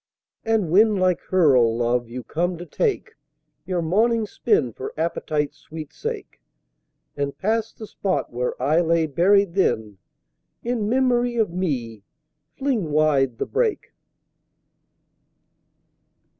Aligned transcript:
And 0.43 0.71
when, 0.71 0.95
like 0.95 1.21
her, 1.29 1.55
O 1.55 1.63
Love, 1.69 2.09
you 2.09 2.23
come 2.23 2.57
to 2.57 2.65
take 2.65 3.11
Your 3.67 3.83
morning 3.83 4.25
spin 4.25 4.73
for 4.73 4.95
Appetite's 4.97 5.57
sweet 5.59 5.93
sake, 5.93 6.41
And 7.15 7.37
pass 7.37 7.71
the 7.71 7.85
spot 7.85 8.33
where 8.33 8.59
I 8.59 8.81
lay 8.81 9.05
buried, 9.05 9.53
then, 9.53 9.99
In 10.63 10.89
memory 10.89 11.35
of 11.37 11.51
me, 11.51 12.01
fling 12.57 12.89
wide 12.91 13.37
the 13.37 13.45
Brake! 13.45 13.93